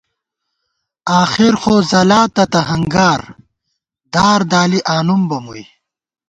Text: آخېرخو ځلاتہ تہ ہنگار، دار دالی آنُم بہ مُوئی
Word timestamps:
آخېرخو 1.21 1.75
ځلاتہ 1.89 2.43
تہ 2.51 2.59
ہنگار، 2.69 3.19
دار 4.13 4.39
دالی 4.51 4.79
آنُم 4.97 5.21
بہ 5.29 5.37
مُوئی 5.43 5.63